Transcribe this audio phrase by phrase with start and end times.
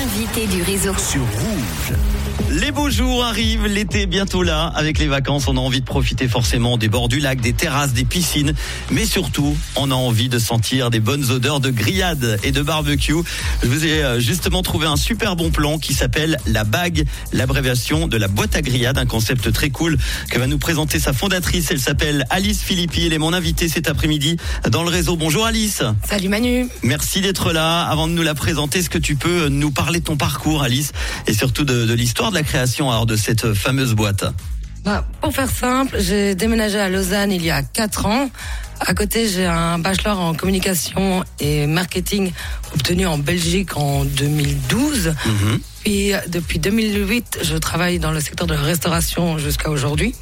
[0.00, 0.94] L'invité du réseau.
[0.96, 1.98] sur Rouge.
[2.52, 4.66] Les beaux jours arrivent, l'été est bientôt là.
[4.74, 7.92] Avec les vacances, on a envie de profiter forcément des bords du lac, des terrasses,
[7.92, 8.54] des piscines.
[8.90, 13.14] Mais surtout, on a envie de sentir des bonnes odeurs de grillade et de barbecue.
[13.62, 18.08] Je vous ai euh, justement trouvé un super bon plan qui s'appelle la bague, l'abréviation
[18.08, 18.98] de la boîte à grillade.
[18.98, 19.96] Un concept très cool
[20.30, 21.70] que va nous présenter sa fondatrice.
[21.70, 23.06] Elle s'appelle Alice Philippi.
[23.06, 24.38] Elle est mon invitée cet après-midi
[24.68, 25.16] dans le réseau.
[25.16, 25.82] Bonjour Alice.
[26.08, 26.66] Salut Manu.
[26.82, 27.82] Merci d'être là.
[27.82, 30.92] Avant de nous la présenter, est-ce que tu peux nous parler de ton parcours, Alice,
[31.26, 34.24] et surtout de, de l'histoire de la création alors, de cette fameuse boîte
[34.84, 38.30] Bah, pour faire simple, j'ai déménagé à Lausanne il y a 4 ans.
[38.80, 42.32] À côté, j'ai un bachelor en communication et marketing
[42.74, 45.14] obtenu en Belgique en 2012.
[45.84, 50.14] Puis depuis 2008, je travaille dans le secteur de la restauration jusqu'à aujourd'hui.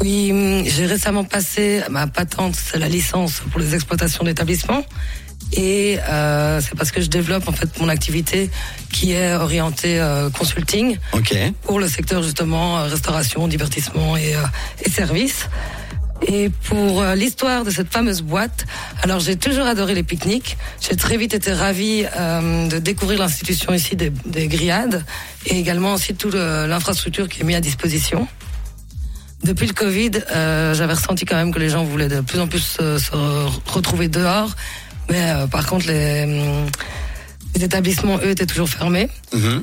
[0.00, 0.32] Puis
[0.70, 4.84] j'ai récemment passé ma patente, c'est la licence pour les exploitations d'établissements.
[5.54, 8.50] Et euh, c'est parce que je développe en fait mon activité
[8.90, 11.34] qui est orientée euh, consulting Ok.
[11.62, 14.40] pour le secteur justement euh, restauration, divertissement et, euh,
[14.84, 15.48] et services.
[16.28, 18.64] Et pour euh, l'histoire de cette fameuse boîte,
[19.02, 20.56] alors j'ai toujours adoré les pique-niques.
[20.80, 25.04] J'ai très vite été ravie euh, de découvrir l'institution ici des, des grillades
[25.46, 28.26] et également aussi toute l'infrastructure qui est mise à disposition.
[29.44, 32.46] Depuis le Covid, euh, j'avais ressenti quand même que les gens voulaient de plus en
[32.46, 33.10] plus euh, se
[33.72, 34.54] retrouver dehors.
[35.10, 36.66] Mais euh, par contre, les, hum,
[37.54, 39.08] les établissements, eux, étaient toujours fermés.
[39.32, 39.62] Mhm.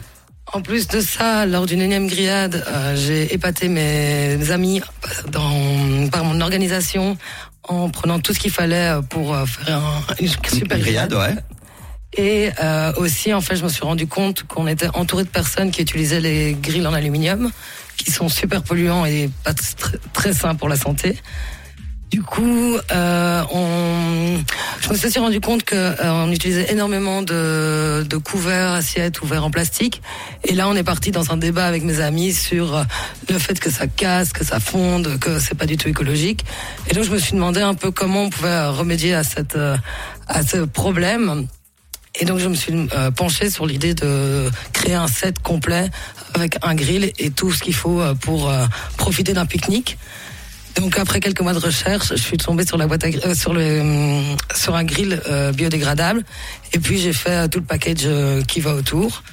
[0.51, 4.81] En plus de ça, lors d'une énième grillade, euh, j'ai épaté mes, amis
[5.31, 7.17] dans, par mon organisation
[7.67, 11.35] en prenant tout ce qu'il fallait pour euh, faire un, une super grillade, ouais.
[12.17, 15.69] Et euh, aussi, en fait, je me suis rendu compte qu'on était entouré de personnes
[15.69, 17.51] qui utilisaient les grilles en aluminium,
[17.97, 21.19] qui sont super polluants et pas tr- très sains pour la santé.
[22.09, 24.43] Du coup, euh, on,
[24.81, 29.31] je me suis aussi rendu compte que euh, utilisait énormément de, de couverts, assiettes ou
[29.31, 30.01] en plastique.
[30.43, 32.83] Et là, on est parti dans un débat avec mes amis sur euh,
[33.29, 36.45] le fait que ça casse, que ça fonde, que c'est pas du tout écologique.
[36.89, 39.77] Et donc, je me suis demandé un peu comment on pouvait remédier à cette euh,
[40.27, 41.45] à ce problème.
[42.19, 45.89] Et donc je me suis euh, penchée sur l'idée de créer un set complet
[46.33, 48.51] avec un grill et tout ce qu'il faut pour
[48.97, 49.97] profiter d'un pique-nique.
[50.75, 53.53] Donc après quelques mois de recherche, je suis tombée sur la boîte à euh, sur
[53.53, 56.23] le hum, sur un grill euh, biodégradable
[56.73, 59.23] et puis j'ai fait euh, tout le package euh, qui va autour.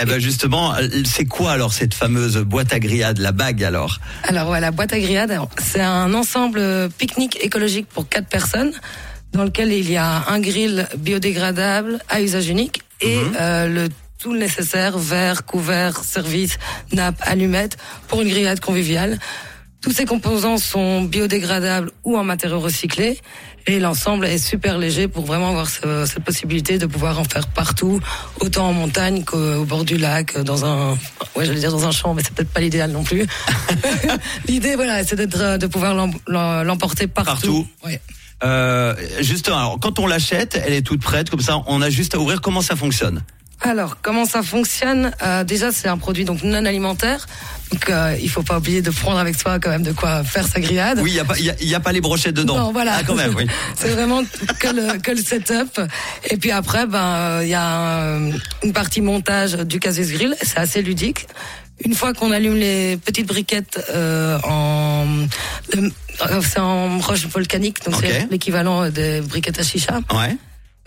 [0.00, 3.98] Eh ben justement, c'est quoi alors cette fameuse boîte à grillade, la bague alors?
[4.24, 8.26] Alors ouais, la boîte à grillade, alors, c'est un ensemble euh, pique-nique écologique pour quatre
[8.26, 8.72] personnes,
[9.34, 13.88] dans lequel il y a un grill biodégradable à usage unique et euh, le
[14.18, 16.58] tout le nécessaire verre, couvert, service,
[16.92, 17.76] nappe, allumettes
[18.08, 19.18] pour une grillade conviviale.
[19.82, 23.18] Tous ces composants sont biodégradables ou en matériaux recyclés
[23.66, 27.48] et l'ensemble est super léger pour vraiment avoir ce- cette possibilité de pouvoir en faire
[27.48, 28.00] partout,
[28.40, 30.92] autant en montagne qu'au bord du lac, dans un,
[31.36, 33.26] ouais, j'allais dire dans un champ, mais c'est peut-être pas l'idéal non plus.
[34.48, 37.30] L'idée, voilà, c'est d'être, euh, de pouvoir l'em- l'em- l'emporter partout.
[37.30, 37.66] Partout.
[37.84, 38.00] Ouais.
[38.44, 42.14] euh, Justement, alors quand on l'achète, elle est toute prête, comme ça on a juste
[42.14, 42.40] à ouvrir.
[42.40, 43.22] Comment ça fonctionne
[43.64, 47.26] Alors, comment ça fonctionne Euh, Déjà, c'est un produit donc non alimentaire,
[47.70, 50.46] donc euh, il faut pas oublier de prendre avec soi quand même de quoi faire
[50.46, 50.98] sa grillade.
[51.00, 52.56] Oui, il y a y a, pas les brochettes dedans.
[52.58, 52.96] Non, voilà.
[52.98, 53.46] Ah quand même, oui.
[53.76, 54.22] c'est vraiment
[54.58, 55.80] que le, que le setup.
[56.30, 58.30] Et puis après, ben, euh, il y a un-
[58.64, 60.34] une partie montage du casus grill.
[60.42, 61.26] C'est assez ludique.
[61.84, 65.06] Une fois qu'on allume les petites briquettes euh, en,
[65.76, 70.00] euh, c'est en roche volcanique, donc c'est l'équivalent des briquettes à chicha.
[70.12, 70.36] Ouais.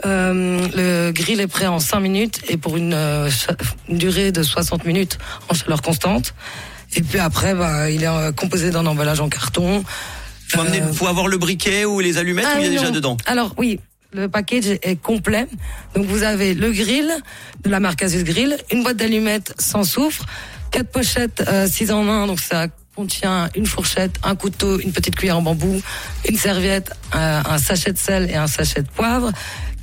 [0.06, 3.30] Euh, le grill est prêt en 5 minutes et pour une, euh,
[3.88, 5.18] une durée de 60 minutes
[5.50, 6.34] en chaleur constante.
[6.96, 9.84] Et puis après, bah, il est euh, composé d'un emballage en carton.
[10.50, 12.92] Faut, amener, faut avoir le briquet ou les allumettes ou il y a ah, déjà
[12.92, 13.80] dedans Alors oui,
[14.14, 15.48] le package est- est complet.
[15.96, 17.10] Donc vous avez le grill
[17.64, 20.26] de la marque Asus Grill, une boîte d'allumettes sans soufre,
[20.72, 25.38] quatre pochettes 6 en 1, donc ça contient une fourchette, un couteau, une petite cuillère
[25.38, 25.82] en bambou,
[26.30, 29.32] une serviette, un, un sachet de sel et un sachet de poivre,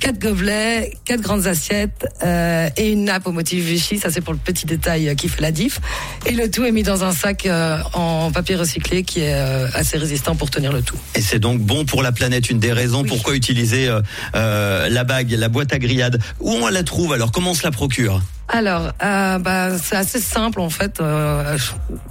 [0.03, 3.97] quatre gobelets, quatre grandes assiettes euh, et une nappe au motif Vichy.
[3.97, 5.79] Ça c'est pour le petit détail euh, qui fait la diff.
[6.25, 9.69] Et le tout est mis dans un sac euh, en papier recyclé qui est euh,
[9.73, 10.97] assez résistant pour tenir le tout.
[11.15, 12.49] Et c'est donc bon pour la planète.
[12.49, 13.07] Une des raisons Oui.
[13.07, 14.01] pourquoi utiliser euh,
[14.35, 16.21] euh, la bague, la boîte à grillade.
[16.41, 17.31] Où on la trouve alors?
[17.31, 18.21] Comment on se la procure?
[18.49, 20.99] Alors, euh, bah, c'est assez simple en fait.
[20.99, 21.57] Euh,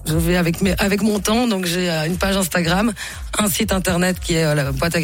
[0.06, 2.94] je, vais avec mes, avec mon temps, donc j'ai une page Instagram,
[3.39, 4.97] un site internet qui est euh, la boîte.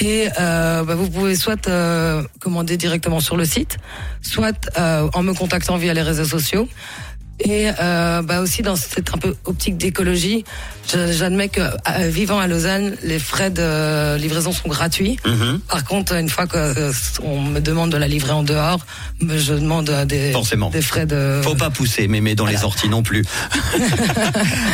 [0.00, 3.78] Et euh, bah, vous pouvez soit euh, commander directement sur le site,
[4.22, 6.68] soit euh, en me contactant via les réseaux sociaux.
[7.40, 10.44] Et euh, bah aussi dans cette un peu optique d'écologie,
[10.92, 15.18] j'admets que euh, vivant à Lausanne, les frais de livraison sont gratuits.
[15.24, 15.60] Mhm.
[15.68, 18.80] Par contre, une fois qu'on me demande de la livrer en dehors,
[19.20, 20.70] je demande euh, des, Forcément.
[20.70, 21.40] des frais de...
[21.42, 23.24] Faut pas pousser, mais mais dans les orties non plus.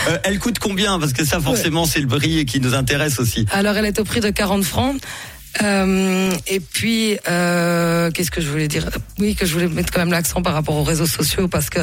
[0.08, 0.98] Euh, elle coûte combien?
[0.98, 3.46] Parce que ça, forcément, c'est le prix qui nous intéresse aussi.
[3.50, 4.96] Alors, elle est au prix de 40 francs.
[5.62, 8.88] Euh, et puis, euh, qu'est-ce que je voulais dire?
[9.18, 11.80] Oui, que je voulais mettre quand même l'accent par rapport aux réseaux sociaux parce que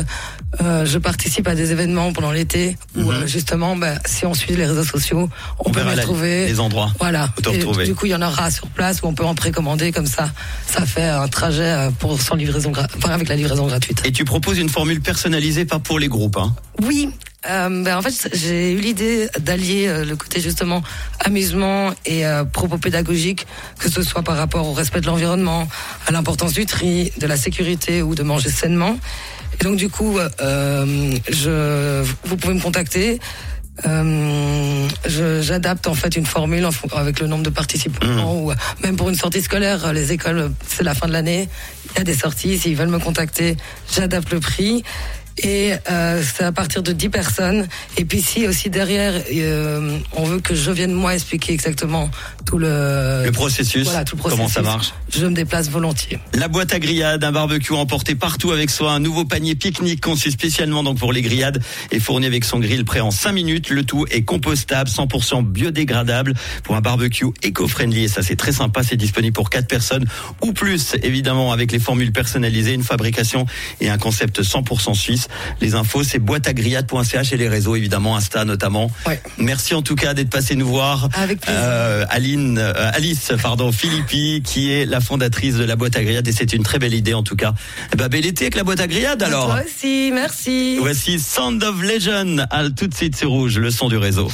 [0.62, 4.56] euh, je participe à des événements pendant l'été où euh, justement, ben, si on suit
[4.56, 5.30] les réseaux sociaux,
[5.60, 6.48] on, On peut les trouver.
[6.48, 7.30] les endroits Voilà.
[7.52, 10.08] Et du coup, il y en aura sur place où on peut en précommander comme
[10.08, 10.30] ça.
[10.68, 14.02] Ça fait un trajet euh, pour sans livraison, enfin avec la livraison gratuite.
[14.06, 16.38] Et tu proposes une formule personnalisée, pas pour les groupes.
[16.38, 16.54] Hein?
[16.82, 17.10] Oui.
[17.50, 20.84] Euh, ben en fait, j'ai eu l'idée d'allier euh, le côté justement
[21.20, 23.48] amusement et euh, propos pédagogiques,
[23.80, 25.68] que ce soit par rapport au respect de l'environnement,
[26.06, 28.96] à l'importance du tri, de la sécurité ou de manger sainement.
[29.60, 33.20] Et donc du coup, euh, je, vous pouvez me contacter.
[33.88, 38.56] Euh, je- J'adapte en fait une formule en avec le nombre de participants ou euh,
[38.84, 41.50] même pour une sortie scolaire, les écoles, c'est la fin de l'année,
[41.96, 43.58] il y a des sorties, s'ils veulent me contacter,
[43.92, 44.84] j'adapte le prix.
[45.38, 47.68] Et euh, c'est à partir de 10 personnes.
[47.98, 52.10] Et puis si aussi derrière, euh, on veut que je vienne moi expliquer exactement
[52.46, 56.20] tout le, Le processus, voilà, tout le comment ça marche Je me déplace volontiers.
[56.34, 60.32] La boîte à grillades, un barbecue emporté partout avec soi, un nouveau panier pique-nique conçu
[60.32, 61.62] spécialement donc pour les grillades
[61.92, 63.70] et fourni avec son grill prêt en 5 minutes.
[63.70, 66.34] Le tout est compostable, 100% biodégradable
[66.64, 68.84] pour un barbecue éco-friendly et ça c'est très sympa.
[68.84, 70.06] C'est disponible pour 4 personnes
[70.42, 73.46] ou plus évidemment avec les formules personnalisées, une fabrication
[73.80, 75.21] et un concept 100% suisse.
[75.60, 78.92] Les infos c'est boîteagrillades.ch et les réseaux évidemment Insta notamment.
[79.06, 79.22] Ouais.
[79.38, 81.10] Merci en tout cas d'être passé nous voir.
[81.14, 81.62] Avec plaisir.
[81.64, 86.28] Euh, Aline, euh, Alice, pardon, Philippi, qui est la fondatrice de la boîte à grillades
[86.28, 87.54] et c'est une très belle idée en tout cas.
[87.94, 89.48] Eh ben, bel été avec la boîte à grillades alors.
[89.48, 90.78] Toi aussi, merci.
[90.80, 94.30] Voici Sound of Legend, à tout de suite c'est rouge, le son du réseau.